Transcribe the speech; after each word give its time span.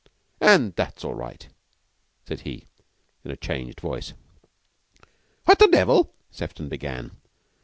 "And 0.41 0.73
that's 0.75 1.05
all 1.05 1.13
right," 1.13 1.47
said 2.25 2.39
he 2.39 2.65
in 3.23 3.29
a 3.29 3.37
changed 3.37 3.79
voice. 3.79 4.13
"What 5.45 5.59
the 5.59 5.67
devil?" 5.67 6.11
Sefton 6.31 6.69
began. 6.69 7.17